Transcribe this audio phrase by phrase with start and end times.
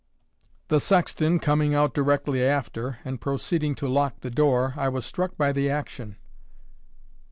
[0.69, 5.37] The sexton coming out directly after, and proceeding to lock the door, I was struck
[5.37, 6.15] by the action.